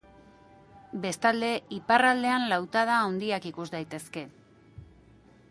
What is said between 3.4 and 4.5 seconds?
ikus daitezke.